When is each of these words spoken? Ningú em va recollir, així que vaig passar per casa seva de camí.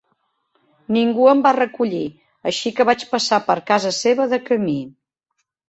Ningú 0.95 1.27
em 1.33 1.43
va 1.47 1.51
recollir, 1.57 2.01
així 2.53 2.73
que 2.81 2.89
vaig 2.93 3.07
passar 3.13 3.41
per 3.53 3.59
casa 3.71 3.95
seva 4.01 4.29
de 4.35 4.43
camí. 4.51 4.77